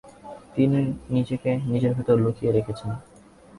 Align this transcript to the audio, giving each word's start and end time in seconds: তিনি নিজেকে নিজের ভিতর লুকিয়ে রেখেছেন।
তিনি 0.55 0.79
নিজেকে 1.09 1.51
নিজের 1.71 1.91
ভিতর 1.97 2.15
লুকিয়ে 2.17 2.51
রেখেছেন। 2.51 2.89